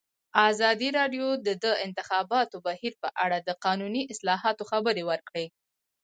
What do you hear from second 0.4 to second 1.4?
ازادي راډیو